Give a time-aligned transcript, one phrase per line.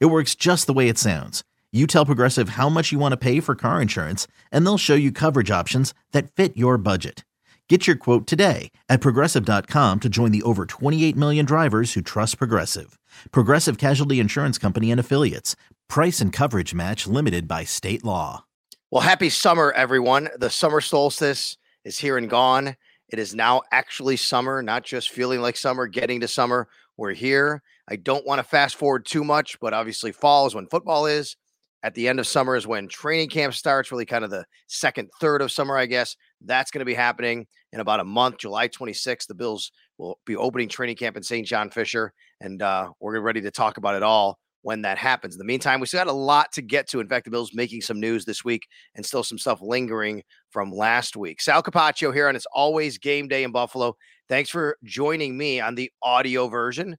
[0.00, 1.42] It works just the way it sounds.
[1.72, 4.94] You tell Progressive how much you want to pay for car insurance, and they'll show
[4.94, 7.24] you coverage options that fit your budget.
[7.68, 12.36] Get your quote today at progressive.com to join the over 28 million drivers who trust
[12.36, 12.98] Progressive.
[13.30, 15.56] Progressive Casualty Insurance Company and Affiliates.
[15.88, 18.44] Price and coverage match limited by state law.
[18.90, 20.28] Well, happy summer, everyone.
[20.36, 21.56] The summer solstice
[21.86, 22.76] is here and gone.
[23.08, 26.68] It is now actually summer, not just feeling like summer, getting to summer.
[26.98, 27.62] We're here.
[27.88, 31.36] I don't want to fast forward too much, but obviously, fall is when football is.
[31.84, 35.10] At the end of summer is when training camp starts, really kind of the second
[35.20, 36.16] third of summer, I guess.
[36.40, 39.26] That's going to be happening in about a month, July 26th.
[39.26, 41.44] The Bills will be opening training camp in St.
[41.44, 45.34] John Fisher, and uh, we're ready to talk about it all when that happens.
[45.34, 47.00] In the meantime, we still got a lot to get to.
[47.00, 48.62] In fact, the Bills making some news this week
[48.94, 51.40] and still some stuff lingering from last week.
[51.40, 53.96] Sal Capaccio here on It's Always Game Day in Buffalo.
[54.28, 56.96] Thanks for joining me on the audio version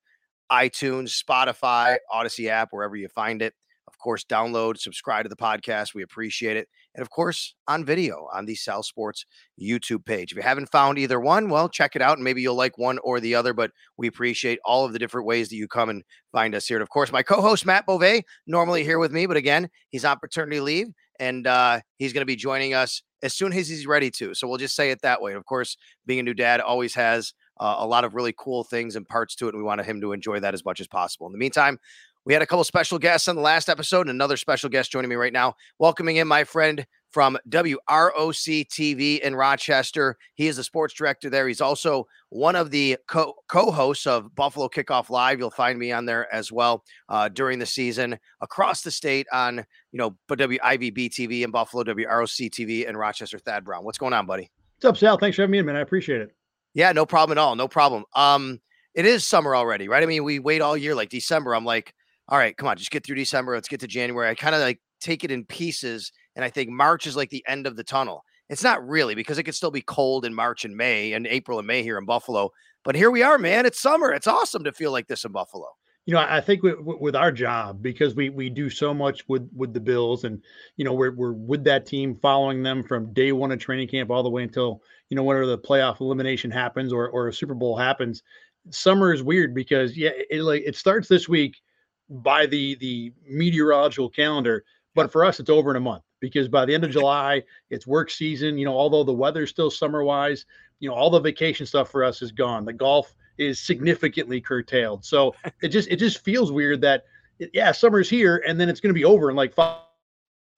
[0.54, 3.56] iTunes, Spotify, Audacy app, wherever you find it.
[3.88, 5.96] Of course, download, subscribe to the podcast.
[5.96, 6.68] We appreciate it.
[6.94, 9.26] And of course, on video on the South Sports
[9.60, 10.32] YouTube page.
[10.32, 13.00] If you haven't found either one, well, check it out and maybe you'll like one
[13.00, 13.54] or the other.
[13.54, 16.78] But we appreciate all of the different ways that you come and find us here.
[16.78, 20.06] And of course, my co host, Matt Bove, normally here with me, but again, he's
[20.06, 20.88] on paternity leave
[21.20, 24.34] and uh, he's going to be joining us as soon as he's ready to.
[24.34, 25.34] So we'll just say it that way.
[25.34, 28.96] Of course, being a new dad always has uh, a lot of really cool things
[28.96, 29.54] and parts to it.
[29.54, 31.28] And we wanted him to enjoy that as much as possible.
[31.28, 31.80] In the meantime,
[32.26, 35.10] we had a couple special guests on the last episode, and another special guest joining
[35.10, 35.56] me right now.
[35.78, 40.18] Welcoming in my friend from WROC TV in Rochester.
[40.34, 41.48] He is the sports director there.
[41.48, 45.38] He's also one of the co hosts of Buffalo Kickoff Live.
[45.38, 49.58] You'll find me on there as well uh, during the season across the state on,
[49.92, 53.38] you know, WIVB TV in Buffalo, WROC TV in Rochester.
[53.38, 53.84] Thad Brown.
[53.86, 54.50] What's going on, buddy?
[54.78, 55.18] What's up, Sal?
[55.18, 55.76] Thanks for having me in, man.
[55.76, 56.36] I appreciate it.
[56.74, 57.56] Yeah, no problem at all.
[57.56, 58.04] No problem.
[58.16, 58.60] Um,
[58.96, 60.04] it is summer already, right?
[60.04, 61.56] I mean, we wait all year, like December.
[61.56, 61.94] I'm like,
[62.30, 63.54] all right, come on, just get through December.
[63.54, 64.30] Let's get to January.
[64.30, 67.44] I kind of like take it in pieces, and I think March is like the
[67.48, 68.24] end of the tunnel.
[68.50, 71.60] It's not really because it could still be cold in March and May and April
[71.60, 72.52] and May here in Buffalo.
[72.84, 73.66] But here we are, man.
[73.66, 74.12] It's summer.
[74.12, 75.68] It's awesome to feel like this in Buffalo.
[76.06, 79.50] You know, I think with, with our job because we we do so much with
[79.56, 80.42] with the Bills, and
[80.76, 84.12] you know we're we're with that team, following them from day one of training camp
[84.12, 87.54] all the way until you know whenever the playoff elimination happens or or a Super
[87.54, 88.22] Bowl happens.
[88.70, 91.62] Summer is weird because yeah, it like it starts this week
[92.10, 94.66] by the the meteorological calendar,
[94.96, 97.88] but for us it's over in a month because by the end of July it's
[97.88, 98.58] work season.
[98.58, 100.46] You know, although the weather's still summer wise,
[100.82, 102.66] you know all the vacation stuff for us is gone.
[102.66, 105.06] The golf is significantly curtailed.
[105.06, 107.06] So it just it just feels weird that
[107.54, 109.80] yeah, summer's here and then it's going to be over in like five.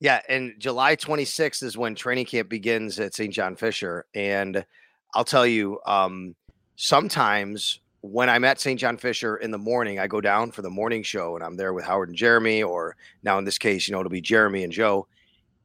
[0.02, 3.34] Yeah, and July 26th is when training camp begins at St.
[3.34, 4.66] John Fisher, and
[5.14, 6.36] I'll tell you, um,
[6.76, 8.80] sometimes when I'm at St.
[8.80, 11.74] John Fisher in the morning, I go down for the morning show, and I'm there
[11.74, 14.72] with Howard and Jeremy, or now in this case, you know, it'll be Jeremy and
[14.72, 15.08] Joe,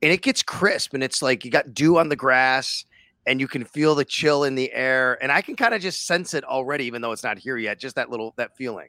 [0.00, 2.84] and it gets crisp, and it's like you got dew on the grass
[3.26, 6.06] and you can feel the chill in the air and i can kind of just
[6.06, 8.88] sense it already even though it's not here yet just that little that feeling.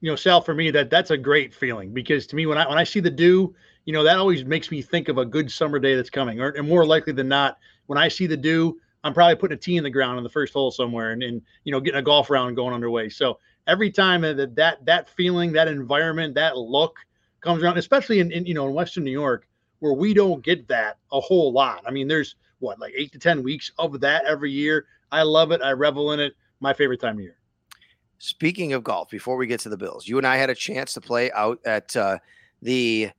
[0.00, 2.68] You know sal for me that that's a great feeling because to me when i
[2.68, 3.54] when i see the dew
[3.84, 6.50] you know that always makes me think of a good summer day that's coming or
[6.50, 9.76] and more likely than not when i see the dew i'm probably putting a tee
[9.76, 12.30] in the ground on the first hole somewhere and, and you know getting a golf
[12.30, 13.08] round going underway.
[13.08, 16.98] So every time that that that feeling that environment that look
[17.40, 19.46] comes around especially in, in you know in western new york
[19.78, 21.82] where we don't get that a whole lot.
[21.86, 24.86] I mean there's what like eight to ten weeks of that every year.
[25.10, 25.62] I love it.
[25.62, 26.34] I revel in it.
[26.60, 27.36] My favorite time of year.
[28.18, 30.92] Speaking of golf, before we get to the Bills, you and I had a chance
[30.94, 32.18] to play out at uh,
[32.62, 33.10] the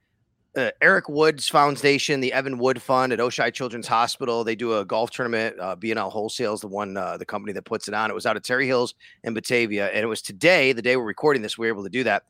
[0.58, 4.44] uh, Eric Woods Foundation, the Evan Wood Fund at Oishei Children's Hospital.
[4.44, 5.58] They do a golf tournament.
[5.60, 8.12] Uh, Wholesale is the one, uh, the company that puts it on.
[8.12, 11.04] It was out at Terry Hills in Batavia, and it was today, the day we're
[11.04, 12.24] recording this, we were able to do that.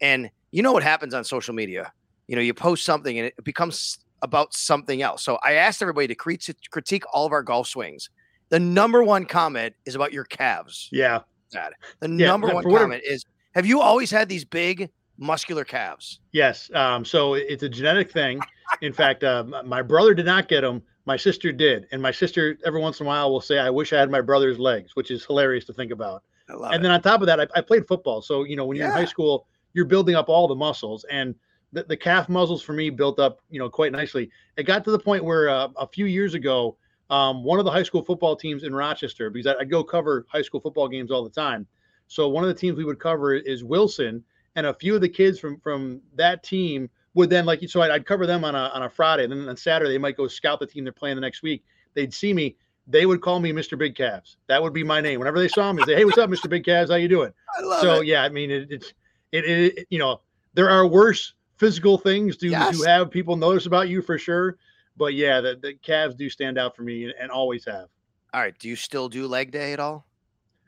[0.00, 1.92] And you know what happens on social media?
[2.28, 5.22] You know, you post something and it becomes about something else.
[5.22, 8.08] So I asked everybody to critique all of our golf swings.
[8.48, 10.88] The number one comment is about your calves.
[10.92, 11.20] Yeah.
[11.50, 11.72] Dad.
[12.00, 13.24] The yeah, number one comment is
[13.54, 16.20] Have you always had these big muscular calves?
[16.32, 16.70] Yes.
[16.74, 18.40] Um, so it's a genetic thing.
[18.80, 20.82] In fact, uh, my brother did not get them.
[21.04, 21.86] My sister did.
[21.92, 24.20] And my sister, every once in a while, will say, I wish I had my
[24.20, 26.22] brother's legs, which is hilarious to think about.
[26.48, 26.82] and it.
[26.82, 28.22] then on top of that, I, I, played football.
[28.22, 28.92] So, you know, when you're yeah.
[28.92, 31.04] in high school, you're building up all the muscles.
[31.10, 31.34] And
[31.72, 34.30] the, the calf muscles for me built up, you know, quite nicely.
[34.56, 36.76] It got to the point where uh, a few years ago,
[37.10, 40.42] um, one of the high school football teams in Rochester, because I, go cover high
[40.42, 41.66] school football games all the time.
[42.06, 44.22] So one of the teams we would cover is Wilson,
[44.56, 47.90] and a few of the kids from from that team would then like so I'd,
[47.90, 50.26] I'd cover them on a on a Friday, and then on Saturday they might go
[50.26, 51.64] scout the team they're playing the next week.
[51.94, 53.76] They'd see me, they would call me Mr.
[53.76, 54.36] Big Calves.
[54.48, 55.18] That would be my name.
[55.18, 56.48] Whenever they saw me, say, "Hey, what's up, Mr.
[56.48, 56.90] Big Calves?
[56.90, 57.32] How you doing?"
[57.80, 58.06] so it.
[58.06, 58.92] yeah, I mean it, it's
[59.32, 60.20] it, it, you know
[60.54, 62.78] there are worse physical things do, yes.
[62.78, 64.56] to have people notice about you for sure.
[64.96, 67.88] But yeah, the, the calves do stand out for me and, and always have.
[68.34, 68.58] All right.
[68.58, 70.06] Do you still do leg day at all?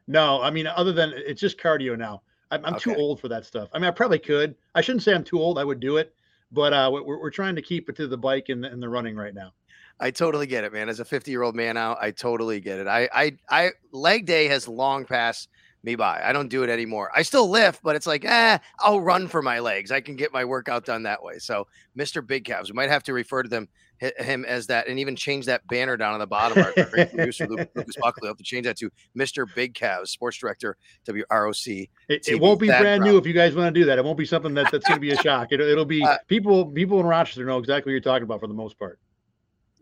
[0.07, 2.23] No, I mean, other than it's just cardio now.
[2.51, 2.93] I'm, I'm okay.
[2.93, 3.69] too old for that stuff.
[3.73, 4.55] I mean, I probably could.
[4.75, 5.59] I shouldn't say I'm too old.
[5.59, 6.15] I would do it,
[6.53, 8.89] but uh, we're, we're trying to keep it to the bike and the, and the
[8.89, 9.53] running right now.
[9.99, 10.89] I totally get it, man.
[10.89, 12.87] As a 50 year old man now, I totally get it.
[12.87, 15.49] I, I, I, leg day has long passed
[15.85, 16.21] me by.
[16.25, 17.11] I don't do it anymore.
[17.15, 19.93] I still lift, but it's like, eh, I'll run for my legs.
[19.93, 21.39] I can get my workout done that way.
[21.39, 21.67] So,
[21.97, 22.27] Mr.
[22.27, 25.47] Big Calves, we might have to refer to them him as that, and even change
[25.47, 26.63] that banner down on the bottom.
[26.63, 29.47] Our great producer Lucas Buckley, have to change that to Mr.
[29.55, 30.77] Big Calves, Sports Director,
[31.07, 31.89] WROC.
[32.09, 33.99] It, it won't be brand new if you guys want to do that.
[33.99, 35.49] It won't be something that, that's going to be a shock.
[35.53, 36.67] It, it'll be uh, people.
[36.67, 38.99] People in Rochester know exactly what you're talking about for the most part.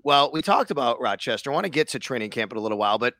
[0.04, 1.50] Well, we talked about Rochester.
[1.50, 3.14] I want to get to training camp in a little while, but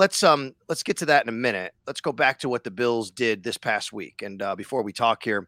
[0.00, 1.74] let's um let's get to that in a minute.
[1.86, 4.22] Let's go back to what the Bills did this past week.
[4.22, 5.46] And uh, before we talk here,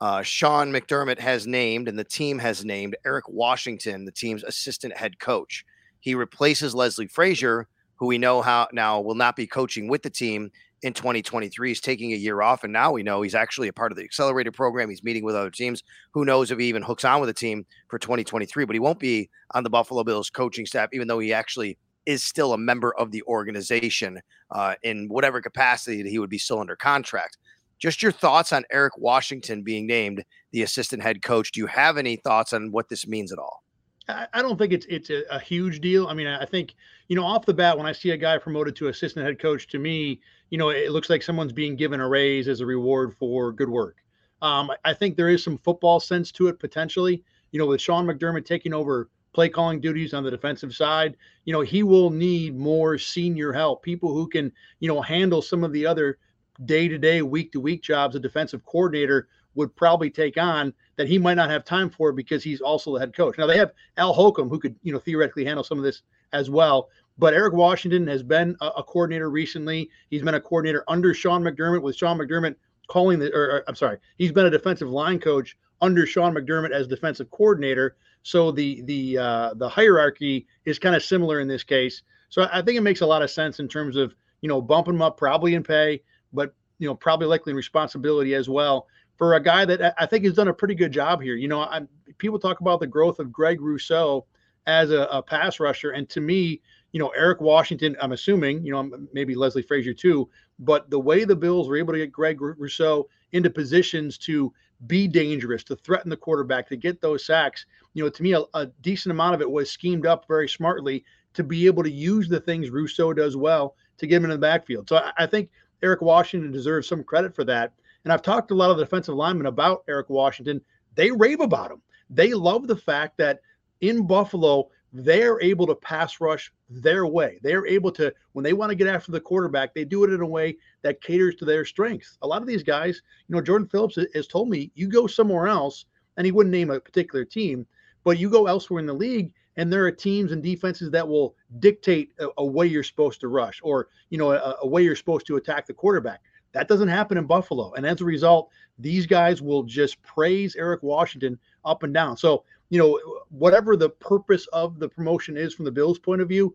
[0.00, 4.96] uh, Sean McDermott has named and the team has named Eric Washington the team's assistant
[4.96, 5.64] head coach.
[6.00, 10.10] He replaces Leslie Frazier, who we know how now will not be coaching with the
[10.10, 10.50] team
[10.82, 11.68] in 2023.
[11.68, 14.04] He's taking a year off, and now we know he's actually a part of the
[14.04, 14.90] accelerated program.
[14.90, 15.84] He's meeting with other teams.
[16.14, 18.64] Who knows if he even hooks on with the team for 2023?
[18.64, 21.78] But he won't be on the Buffalo Bills coaching staff, even though he actually
[22.08, 24.18] is still a member of the organization
[24.50, 27.36] uh, in whatever capacity that he would be still under contract.
[27.78, 31.52] Just your thoughts on Eric Washington being named the assistant head coach.
[31.52, 33.62] Do you have any thoughts on what this means at all?
[34.08, 36.06] I don't think it's it's a, a, huge deal.
[36.06, 36.74] I mean, I think
[37.08, 39.68] you know off the bat when I see a guy promoted to assistant head coach,
[39.68, 40.18] to me,
[40.48, 43.68] you know, it looks like someone's being given a raise as a reward for good
[43.68, 43.96] work.
[44.40, 47.22] Um, I think there is some football sense to it potentially.
[47.50, 51.52] You know, with Sean McDermott taking over play calling duties on the defensive side, you
[51.52, 55.72] know, he will need more senior help, people who can, you know, handle some of
[55.72, 56.18] the other
[56.64, 61.08] day to day, week to week jobs a defensive coordinator would probably take on that
[61.08, 63.36] he might not have time for because he's also the head coach.
[63.38, 66.02] Now they have Al Holcomb who could, you know, theoretically handle some of this
[66.32, 66.88] as well.
[67.18, 69.90] But Eric Washington has been a, a coordinator recently.
[70.10, 72.54] He's been a coordinator under Sean McDermott with Sean McDermott
[72.88, 76.70] calling the, or, or I'm sorry, he's been a defensive line coach under Sean McDermott
[76.70, 77.96] as defensive coordinator.
[78.22, 82.02] So the the uh, the hierarchy is kind of similar in this case.
[82.28, 84.94] So I think it makes a lot of sense in terms of you know bumping
[84.94, 88.86] him up probably in pay, but you know probably likely in responsibility as well
[89.16, 91.34] for a guy that I think has done a pretty good job here.
[91.34, 91.88] You know, I'm,
[92.18, 94.24] people talk about the growth of Greg Rousseau
[94.66, 96.60] as a, a pass rusher, and to me,
[96.92, 100.28] you know, Eric Washington, I'm assuming, you know, maybe Leslie Frazier too,
[100.58, 104.52] but the way the Bills were able to get Greg Rousseau into positions to
[104.86, 107.66] be dangerous, to threaten the quarterback, to get those sacks.
[107.94, 111.04] You know, to me, a, a, decent amount of it was schemed up very smartly
[111.34, 114.38] to be able to use the things Rousseau does well to get him in the
[114.38, 114.88] backfield.
[114.88, 115.50] So I, I think
[115.82, 117.72] Eric Washington deserves some credit for that.
[118.04, 120.60] And I've talked to a lot of the defensive linemen about Eric Washington.
[120.94, 121.82] They rave about him.
[122.10, 123.40] They love the fact that
[123.80, 127.38] in Buffalo, they're able to pass rush their way.
[127.42, 130.22] They're able to, when they want to get after the quarterback, they do it in
[130.22, 132.16] a way that caters to their strengths.
[132.22, 135.46] A lot of these guys, you know, Jordan Phillips has told me, you go somewhere
[135.46, 135.84] else,
[136.16, 137.66] and he wouldn't name a particular team,
[138.02, 141.34] but you go elsewhere in the league, and there are teams and defenses that will
[141.58, 144.96] dictate a, a way you're supposed to rush or, you know, a, a way you're
[144.96, 146.22] supposed to attack the quarterback.
[146.52, 147.74] That doesn't happen in Buffalo.
[147.74, 152.16] And as a result, these guys will just praise Eric Washington up and down.
[152.16, 156.28] So you know, whatever the purpose of the promotion is from the Bills' point of
[156.28, 156.54] view,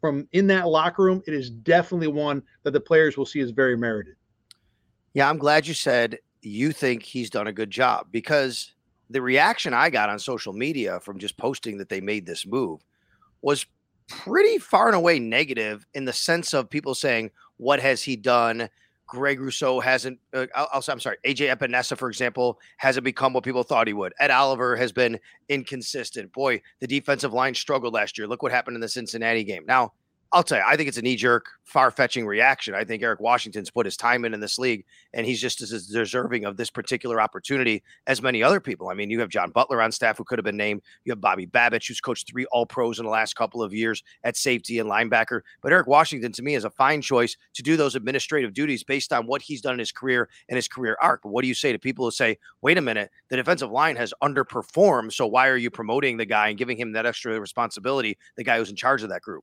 [0.00, 3.50] from in that locker room, it is definitely one that the players will see as
[3.50, 4.14] very merited.
[5.14, 8.74] Yeah, I'm glad you said you think he's done a good job because
[9.08, 12.84] the reaction I got on social media from just posting that they made this move
[13.40, 13.66] was
[14.08, 18.68] pretty far and away negative in the sense of people saying, What has he done?
[19.06, 20.18] Greg Rousseau hasn't.
[20.32, 21.16] Uh, I'll, I'm sorry.
[21.24, 24.12] AJ Epenesa, for example, hasn't become what people thought he would.
[24.18, 26.32] Ed Oliver has been inconsistent.
[26.32, 28.26] Boy, the defensive line struggled last year.
[28.26, 29.64] Look what happened in the Cincinnati game.
[29.66, 29.92] Now,
[30.36, 32.74] I'll tell you, I think it's a knee jerk, far fetching reaction.
[32.74, 35.86] I think Eric Washington's put his time in in this league, and he's just as
[35.86, 38.90] deserving of this particular opportunity as many other people.
[38.90, 40.82] I mean, you have John Butler on staff who could have been named.
[41.06, 44.02] You have Bobby Babich, who's coached three All Pros in the last couple of years
[44.24, 45.40] at safety and linebacker.
[45.62, 49.14] But Eric Washington, to me, is a fine choice to do those administrative duties based
[49.14, 51.22] on what he's done in his career and his career arc.
[51.22, 53.96] But what do you say to people who say, wait a minute, the defensive line
[53.96, 55.14] has underperformed.
[55.14, 58.58] So why are you promoting the guy and giving him that extra responsibility, the guy
[58.58, 59.42] who's in charge of that group?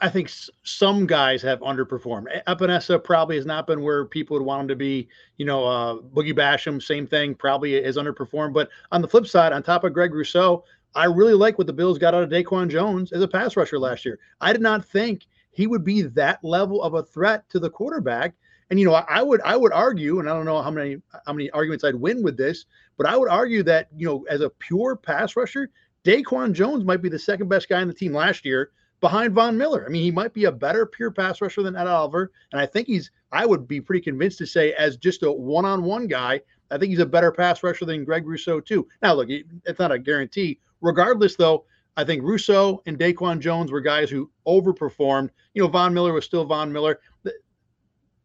[0.00, 0.30] I think
[0.64, 2.26] some guys have underperformed.
[2.46, 5.08] Epenesa probably has not been where people would want him to be.
[5.36, 8.52] You know, uh, Boogie Basham, same thing, probably has underperformed.
[8.52, 10.64] But on the flip side, on top of Greg Rousseau,
[10.94, 13.78] I really like what the Bills got out of Daquan Jones as a pass rusher
[13.78, 14.18] last year.
[14.40, 18.34] I did not think he would be that level of a threat to the quarterback.
[18.70, 21.32] And you know, I would I would argue, and I don't know how many how
[21.32, 22.66] many arguments I'd win with this,
[22.98, 25.70] but I would argue that you know, as a pure pass rusher,
[26.04, 29.56] Daquan Jones might be the second best guy in the team last year behind Von
[29.56, 29.84] Miller.
[29.86, 32.32] I mean, he might be a better pure pass rusher than Ed Oliver.
[32.52, 35.64] And I think he's, I would be pretty convinced to say, as just a one
[35.64, 36.40] on one guy,
[36.70, 38.86] I think he's a better pass rusher than Greg Rousseau, too.
[39.02, 40.58] Now, look, it's not a guarantee.
[40.80, 41.64] Regardless, though,
[41.96, 45.30] I think Rousseau and Daquan Jones were guys who overperformed.
[45.54, 47.00] You know, Von Miller was still Von Miller.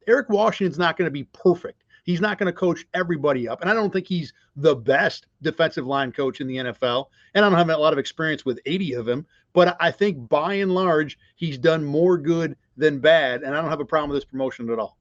[0.07, 1.82] Eric Washington's not going to be perfect.
[2.03, 3.61] He's not going to coach everybody up.
[3.61, 7.07] And I don't think he's the best defensive line coach in the NFL.
[7.33, 10.29] And I don't have a lot of experience with 80 of them, but I think
[10.29, 13.43] by and large, he's done more good than bad.
[13.43, 14.97] And I don't have a problem with this promotion at all.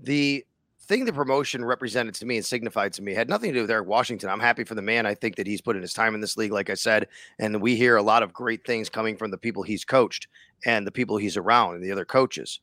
[0.00, 0.44] The
[0.86, 3.70] thing the promotion represented to me and signified to me had nothing to do with
[3.70, 4.30] Eric Washington.
[4.30, 5.04] I'm happy for the man.
[5.04, 7.08] I think that he's put in his time in this league, like I said,
[7.40, 10.28] and we hear a lot of great things coming from the people he's coached
[10.64, 12.60] and the people he's around and the other coaches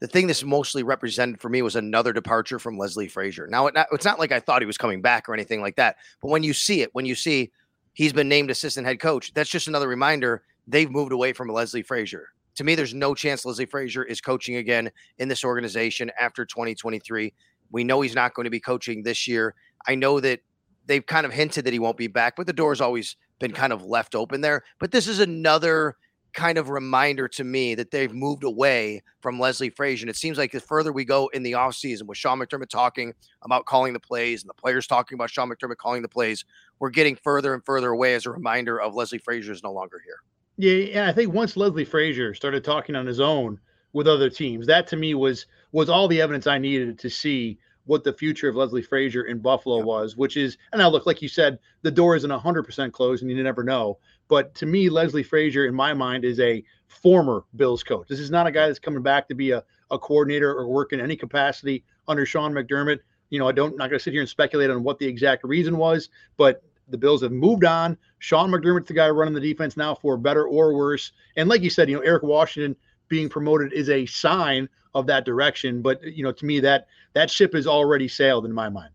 [0.00, 3.46] the thing that's mostly represented for me was another departure from Leslie Frazier.
[3.46, 5.76] Now, it not, it's not like I thought he was coming back or anything like
[5.76, 7.52] that, but when you see it, when you see
[7.92, 11.82] he's been named assistant head coach, that's just another reminder they've moved away from Leslie
[11.82, 12.28] Frazier.
[12.56, 17.32] To me, there's no chance Leslie Frazier is coaching again in this organization after 2023.
[17.70, 19.54] We know he's not going to be coaching this year.
[19.86, 20.40] I know that
[20.86, 23.72] they've kind of hinted that he won't be back, but the door's always been kind
[23.72, 24.64] of left open there.
[24.78, 25.96] But this is another
[26.32, 30.04] kind of reminder to me that they've moved away from Leslie Frazier.
[30.04, 33.14] And it seems like the further we go in the offseason with Sean McDermott talking
[33.42, 36.44] about calling the plays and the players talking about Sean McDermott calling the plays,
[36.78, 40.00] we're getting further and further away as a reminder of Leslie Frazier is no longer
[40.04, 40.20] here.
[40.56, 43.58] Yeah, and I think once Leslie Frazier started talking on his own
[43.92, 47.58] with other teams, that to me was was all the evidence I needed to see
[47.86, 49.84] what the future of Leslie Frazier in Buffalo yeah.
[49.84, 53.30] was, which is, and now look, like you said, the door isn't 100% closed and
[53.30, 53.98] you never know.
[54.30, 58.06] But to me, Leslie Frazier, in my mind, is a former Bills coach.
[58.06, 60.92] This is not a guy that's coming back to be a, a coordinator or work
[60.92, 63.00] in any capacity under Sean McDermott.
[63.30, 65.76] You know, I don't, not to sit here and speculate on what the exact reason
[65.76, 67.98] was, but the Bills have moved on.
[68.20, 71.10] Sean McDermott's the guy running the defense now for better or worse.
[71.36, 72.76] And like you said, you know, Eric Washington
[73.08, 75.82] being promoted is a sign of that direction.
[75.82, 78.92] But you know, to me, that that ship has already sailed in my mind.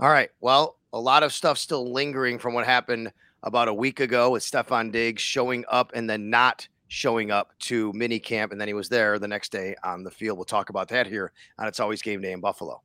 [0.00, 0.30] All right.
[0.40, 4.42] Well, a lot of stuff still lingering from what happened about a week ago with
[4.42, 8.74] Stefon Diggs showing up and then not showing up to mini camp, and then he
[8.74, 10.36] was there the next day on the field.
[10.36, 12.82] We'll talk about that here on It's Always Game Day in Buffalo.